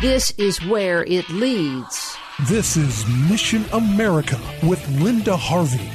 This 0.00 0.30
is 0.38 0.64
where 0.64 1.02
it 1.06 1.28
leads. 1.28 2.16
This 2.48 2.76
is 2.76 3.04
Mission 3.28 3.64
America 3.72 4.38
with 4.62 4.88
Linda 4.90 5.36
Harvey. 5.36 5.90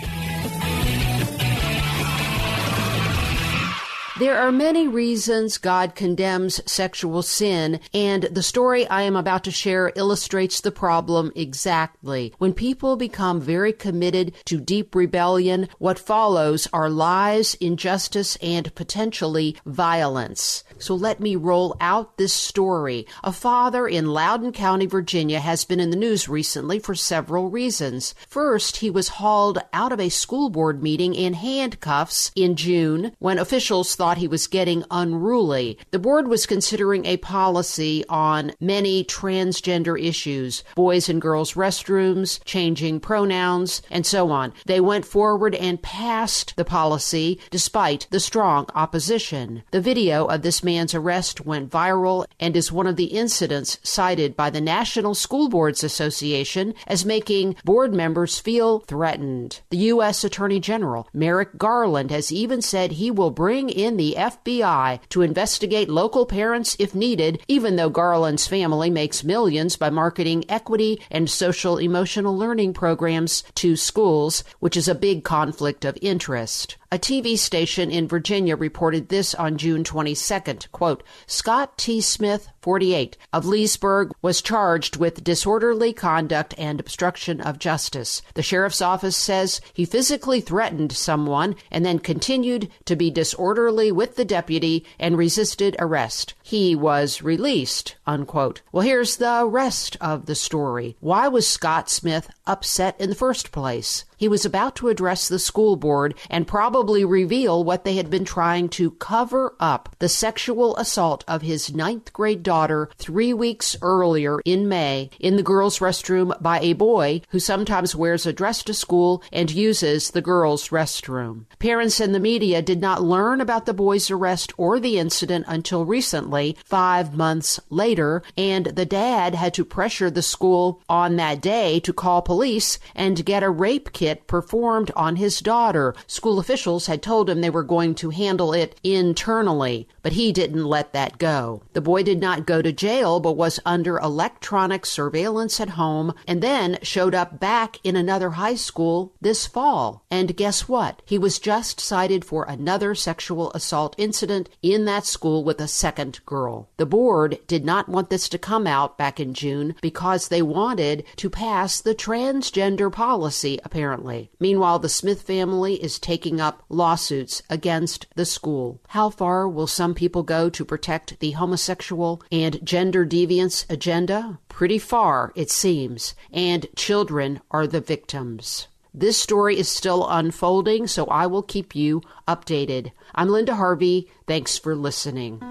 There 4.20 4.38
are 4.38 4.52
many 4.52 4.88
reasons 4.88 5.58
God 5.58 5.96
condemns 5.96 6.62
sexual 6.72 7.24
sin, 7.24 7.80
and 7.96 8.22
the 8.24 8.44
story 8.44 8.88
I 8.88 9.02
am 9.02 9.16
about 9.16 9.44
to 9.46 9.52
share 9.52 9.92
illustrates 9.96 10.62
the 10.62 10.72
problem 10.72 11.32
exactly. 11.36 12.32
When 12.38 12.54
people 12.54 12.96
become 12.96 13.42
very 13.42 13.74
committed 13.74 14.36
to 14.46 14.60
deep 14.60 14.94
rebellion, 14.94 15.68
what 15.80 15.98
follows 15.98 16.68
are 16.72 16.92
lies, 16.92 17.56
injustice, 17.56 18.36
and 18.36 18.74
potentially 18.76 19.58
violence. 19.66 20.64
So 20.78 20.94
let 20.94 21.20
me 21.20 21.36
roll 21.36 21.76
out 21.82 22.18
this 22.18 22.34
story. 22.34 23.08
A 23.24 23.32
father 23.32 23.88
in 23.88 24.14
Loudoun 24.14 24.52
County, 24.52 24.86
Virginia 24.86 25.40
has 25.40 25.66
been 25.66 25.80
in 25.80 25.90
the 25.90 25.96
news 25.96 26.30
recently 26.30 26.78
for 26.78 26.94
several 26.94 27.50
reasons. 27.50 28.14
First, 28.28 28.78
he 28.78 28.92
was 28.92 29.08
hauled 29.08 29.58
out 29.74 29.92
of 29.92 30.00
a 30.00 30.10
school 30.10 30.52
board 30.52 30.84
meeting 30.84 31.16
in 31.16 31.34
handcuffs 31.34 32.32
in 32.36 32.56
June 32.56 33.16
when 33.18 33.40
officials 33.40 33.90
thought 34.04 34.18
he 34.18 34.28
was 34.28 34.48
getting 34.48 34.84
unruly. 34.92 35.78
The 35.92 35.98
board 35.98 36.28
was 36.28 36.46
considering 36.46 37.06
a 37.06 37.16
policy 37.16 38.04
on 38.10 38.52
many 38.60 39.06
transgender 39.06 39.98
issues 39.98 40.62
boys 40.76 41.08
and 41.08 41.22
girls' 41.22 41.54
restrooms, 41.54 42.44
changing 42.44 43.00
pronouns, 43.00 43.82
and 43.90 44.06
so 44.06 44.30
on. 44.30 44.52
They 44.66 44.82
went 44.82 45.06
forward 45.06 45.56
and 45.56 45.82
passed 45.82 46.58
the 46.58 46.66
policy 46.66 47.40
despite 47.50 48.08
the 48.10 48.20
strong 48.20 48.66
opposition. 48.76 49.64
The 49.72 49.80
video 49.80 50.26
of 50.26 50.42
this 50.42 50.66
man's 50.66 50.94
arrest 50.94 51.46
went 51.46 51.72
viral 51.72 52.26
and 52.42 52.58
is 52.58 52.74
one 52.74 52.88
of 52.88 52.98
the 52.98 53.06
incidents 53.06 53.80
cited 53.84 54.36
by 54.36 54.50
the 54.50 54.60
National 54.60 55.16
School 55.16 55.48
Boards 55.48 55.82
Association 55.82 56.74
as 56.88 57.06
making 57.06 57.56
board 57.64 57.94
members 57.94 58.38
feel 58.38 58.80
threatened. 58.80 59.62
The 59.70 59.78
U.S. 59.94 60.26
Attorney 60.26 60.60
General, 60.60 61.08
Merrick 61.14 61.58
Garland, 61.58 62.12
has 62.12 62.34
even 62.34 62.62
said 62.62 62.92
he 62.92 63.10
will 63.10 63.32
bring 63.32 63.70
in 63.70 63.93
the 63.98 64.16
FBI 64.18 65.00
to 65.10 65.22
investigate 65.22 65.90
local 65.90 66.26
parents 66.26 66.76
if 66.80 66.96
needed, 66.96 67.42
even 67.48 67.76
though 67.76 67.90
Garland's 67.90 68.48
family 68.48 68.90
makes 68.90 69.24
millions 69.24 69.76
by 69.76 69.90
marketing 69.90 70.46
equity 70.50 71.02
and 71.12 71.30
social 71.30 71.78
emotional 71.78 72.38
learning 72.38 72.74
programs 72.74 73.44
to 73.56 73.76
schools, 73.76 74.44
which 74.60 74.78
is 74.78 74.88
a 74.88 74.96
big 74.96 75.24
conflict 75.24 75.86
of 75.86 75.98
interest. 76.02 76.78
A 76.94 77.00
TV 77.00 77.40
station 77.40 77.90
in 77.90 78.08
Virginia 78.08 78.56
reported 78.56 79.10
this 79.10 79.34
on 79.34 79.58
June 79.58 79.84
22nd. 79.84 80.70
Quote, 80.72 81.02
Scott 81.26 81.76
T. 81.76 82.00
Smith, 82.02 82.50
48, 82.62 83.18
of 83.34 83.48
Leesburg, 83.48 84.12
was 84.22 84.44
charged 84.44 84.98
with 84.98 85.24
disorderly 85.24 85.92
conduct 85.92 86.54
and 86.56 86.80
obstruction 86.80 87.42
of 87.42 87.58
justice. 87.58 88.22
The 88.36 88.44
sheriff's 88.44 88.80
office 88.80 89.18
says 89.18 89.60
he 89.74 89.86
physically 89.86 90.40
threatened 90.40 90.92
someone 90.92 91.56
and 91.72 91.84
then 91.84 91.98
continued 91.98 92.70
to 92.86 92.96
be 92.96 93.10
disorderly 93.10 93.92
with 93.92 94.16
the 94.16 94.24
deputy 94.24 94.86
and 95.00 95.18
resisted 95.18 95.76
arrest. 95.80 96.36
He 96.44 96.76
was 96.76 97.24
released, 97.24 97.96
unquote. 98.06 98.62
Well, 98.72 98.86
here's 98.86 99.18
the 99.18 99.48
rest 99.48 99.98
of 100.00 100.28
the 100.28 100.36
story. 100.36 100.96
Why 101.00 101.28
was 101.28 101.48
Scott 101.48 101.90
Smith 101.90 102.30
upset 102.46 103.02
in 103.02 103.10
the 103.10 103.16
first 103.16 103.52
place? 103.52 104.06
He 104.16 104.28
was 104.30 104.46
about 104.46 104.78
to 104.78 104.88
address 104.88 105.28
the 105.28 105.40
school 105.40 105.76
board 105.76 106.14
and 106.30 106.48
probably 106.48 106.83
reveal 106.84 107.64
what 107.64 107.86
they 107.86 107.96
had 107.96 108.10
been 108.10 108.26
trying 108.26 108.68
to 108.70 108.92
cover 108.92 109.56
up 109.60 109.96
the 110.00 110.10
sexual 110.10 110.76
assault 110.76 111.24
of 111.28 111.42
his 111.42 111.74
ninth 111.74 112.12
grade 112.12 112.44
daughter 112.44 112.90
three 112.98 113.34
weeks 113.34 113.78
earlier 113.82 114.42
in 114.44 114.68
May 114.68 115.10
in 115.20 115.38
the 115.38 115.44
girls' 115.44 115.80
restroom 115.80 116.40
by 116.42 116.60
a 116.60 116.74
boy 116.74 117.22
who 117.30 117.40
sometimes 117.40 117.96
wears 117.96 118.26
a 118.26 118.34
dress 118.34 118.64
to 118.64 118.74
school 118.74 119.24
and 119.32 119.50
uses 119.50 120.12
the 120.12 120.22
girls' 120.22 120.70
restroom. 120.70 121.46
Parents 121.60 122.00
and 122.00 122.14
the 122.14 122.20
media 122.20 122.62
did 122.62 122.82
not 122.82 123.02
learn 123.02 123.40
about 123.40 123.66
the 123.66 123.74
boy's 123.74 124.12
arrest 124.12 124.52
or 124.58 124.80
the 124.80 125.00
incident 125.00 125.46
until 125.48 125.86
recently, 125.86 126.58
five 126.66 127.16
months 127.16 127.60
later, 127.70 128.22
and 128.36 128.66
the 128.66 128.86
dad 128.86 129.36
had 129.36 129.54
to 129.54 129.64
pressure 129.64 130.10
the 130.10 130.22
school 130.22 130.82
on 130.90 131.16
that 131.16 131.42
day 131.42 131.80
to 131.80 131.94
call 131.94 132.22
police 132.22 132.80
and 132.94 133.26
get 133.26 133.44
a 133.44 133.50
rape 133.50 133.94
kit 133.94 134.28
performed 134.28 134.92
on 134.96 135.16
his 135.16 135.40
daughter. 135.40 135.96
School 136.08 136.40
officials 136.40 136.73
had 136.88 137.02
told 137.02 137.30
him 137.30 137.42
they 137.42 137.50
were 137.50 137.64
going 137.64 137.96
to 137.96 138.10
handle 138.10 138.54
it 138.54 138.80
internally, 138.84 139.88
but 140.02 140.14
he 140.14 140.32
didn't 140.32 140.66
let 140.66 140.94
that 140.94 141.18
go. 141.18 141.64
The 141.74 141.82
boy 141.82 142.04
did 142.04 142.20
not 142.20 142.46
go 142.46 142.62
to 142.62 142.72
jail, 142.72 143.20
but 143.20 143.34
was 143.38 143.60
under 143.66 143.98
electronic 143.98 144.86
surveillance 144.86 145.60
at 145.60 145.70
home 145.70 146.14
and 146.28 146.42
then 146.42 146.78
showed 146.82 147.16
up 147.16 147.40
back 147.40 147.80
in 147.84 147.96
another 147.96 148.32
high 148.32 148.56
school 148.56 149.14
this 149.22 149.46
fall. 149.46 150.04
And 150.10 150.36
guess 150.36 150.68
what? 150.68 151.02
He 151.06 151.18
was 151.18 151.40
just 151.40 151.80
cited 151.80 152.26
for 152.26 152.46
another 152.46 152.96
sexual 152.96 153.52
assault 153.54 153.96
incident 153.98 154.50
in 154.62 154.86
that 154.86 155.06
school 155.06 155.44
with 155.44 155.60
a 155.60 155.68
second 155.68 156.20
girl. 156.26 156.70
The 156.78 156.86
board 156.86 157.40
did 157.48 157.66
not 157.66 157.90
want 157.90 158.10
this 158.10 158.28
to 158.30 158.38
come 158.38 158.68
out 158.68 158.98
back 158.98 159.20
in 159.20 159.34
June 159.34 159.76
because 159.82 160.28
they 160.28 160.42
wanted 160.42 161.06
to 161.18 161.30
pass 161.30 161.82
the 161.82 161.96
transgender 161.96 162.92
policy, 162.92 163.60
apparently. 163.64 164.32
Meanwhile, 164.40 164.80
the 164.80 164.90
Smith 164.90 165.22
family 165.22 165.76
is 165.76 166.00
taking 166.00 166.42
up 166.42 166.63
lawsuits 166.70 167.42
against 167.50 168.08
the 168.16 168.26
school. 168.26 168.80
How 168.90 169.10
far 169.10 169.48
will 169.48 169.68
some 169.68 169.94
people 169.94 170.24
go 170.24 170.50
to 170.50 170.66
protect 170.66 171.20
the 171.20 171.32
homosexual 171.32 172.22
and 172.32 172.60
gender 172.66 173.06
deviance 173.06 173.70
agenda? 173.70 174.40
Pretty 174.50 174.78
far, 174.78 175.32
it 175.36 175.50
seems, 175.50 176.16
and 176.32 176.68
children 176.76 177.42
are 177.52 177.68
the 177.68 177.82
victims. 177.82 178.68
This 178.94 179.18
story 179.18 179.58
is 179.58 179.68
still 179.68 180.08
unfolding, 180.08 180.86
so 180.86 181.06
I 181.06 181.26
will 181.26 181.42
keep 181.42 181.76
you 181.76 182.04
updated. 182.28 182.92
I'm 183.16 183.30
Linda 183.30 183.56
Harvey. 183.56 184.08
Thanks 184.28 184.58
for 184.60 184.76
listening. 184.76 185.42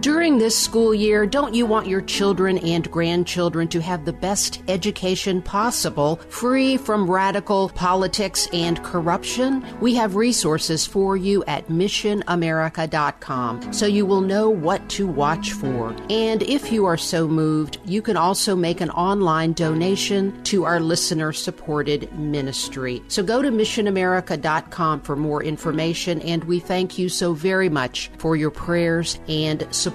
During 0.00 0.38
this 0.38 0.56
school 0.56 0.94
year, 0.94 1.26
don't 1.26 1.54
you 1.54 1.66
want 1.66 1.88
your 1.88 2.02
children 2.02 2.58
and 2.58 2.88
grandchildren 2.88 3.66
to 3.68 3.80
have 3.80 4.04
the 4.04 4.12
best 4.12 4.62
education 4.68 5.42
possible, 5.42 6.20
free 6.28 6.76
from 6.76 7.10
radical 7.10 7.70
politics 7.70 8.46
and 8.52 8.80
corruption? 8.84 9.66
We 9.80 9.96
have 9.96 10.14
resources 10.14 10.86
for 10.86 11.16
you 11.16 11.42
at 11.48 11.66
missionamerica.com 11.66 13.72
so 13.72 13.86
you 13.86 14.06
will 14.06 14.20
know 14.20 14.48
what 14.48 14.88
to 14.90 15.04
watch 15.04 15.50
for. 15.54 15.96
And 16.08 16.44
if 16.44 16.70
you 16.70 16.86
are 16.86 16.96
so 16.96 17.26
moved, 17.26 17.78
you 17.84 18.00
can 18.00 18.16
also 18.16 18.54
make 18.54 18.80
an 18.80 18.90
online 18.90 19.52
donation 19.52 20.40
to 20.44 20.64
our 20.64 20.78
listener 20.78 21.32
supported 21.32 22.16
ministry. 22.16 23.02
So 23.08 23.24
go 23.24 23.42
to 23.42 23.50
missionamerica.com 23.50 25.00
for 25.00 25.16
more 25.16 25.42
information, 25.42 26.22
and 26.22 26.44
we 26.44 26.60
thank 26.60 26.98
you 26.98 27.08
so 27.08 27.32
very 27.32 27.68
much 27.68 28.12
for 28.18 28.36
your 28.36 28.52
prayers 28.52 29.18
and 29.26 29.66
support. 29.74 29.87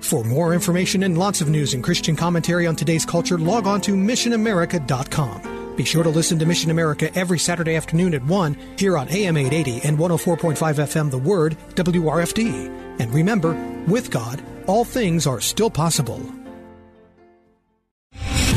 For 0.00 0.24
more 0.24 0.54
information 0.54 1.02
and 1.02 1.18
lots 1.18 1.40
of 1.40 1.48
news 1.48 1.74
and 1.74 1.84
Christian 1.84 2.16
commentary 2.16 2.66
on 2.66 2.74
today's 2.74 3.04
culture, 3.04 3.38
log 3.38 3.66
on 3.66 3.80
to 3.82 3.94
missionamerica.com. 3.94 5.76
Be 5.76 5.84
sure 5.84 6.02
to 6.02 6.10
listen 6.10 6.38
to 6.38 6.46
Mission 6.46 6.70
America 6.70 7.10
every 7.16 7.38
Saturday 7.38 7.76
afternoon 7.76 8.14
at 8.14 8.24
1 8.24 8.56
here 8.76 8.98
on 8.98 9.08
AM 9.08 9.36
880 9.36 9.86
and 9.88 9.98
104.5 9.98 10.56
FM 10.56 11.10
The 11.10 11.18
Word, 11.18 11.56
WRFD. 11.74 13.00
And 13.00 13.14
remember, 13.14 13.54
with 13.86 14.10
God, 14.10 14.42
all 14.66 14.84
things 14.84 15.26
are 15.26 15.40
still 15.40 15.70
possible. 15.70 16.39